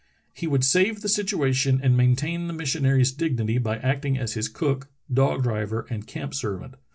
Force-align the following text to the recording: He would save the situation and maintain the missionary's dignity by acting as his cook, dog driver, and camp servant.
He 0.33 0.47
would 0.47 0.63
save 0.65 1.01
the 1.01 1.07
situation 1.07 1.79
and 1.83 1.95
maintain 1.95 2.47
the 2.47 2.53
missionary's 2.53 3.11
dignity 3.11 3.59
by 3.59 3.77
acting 3.77 4.17
as 4.17 4.33
his 4.33 4.49
cook, 4.49 4.87
dog 5.13 5.43
driver, 5.43 5.85
and 5.91 6.07
camp 6.07 6.33
servant. 6.33 6.73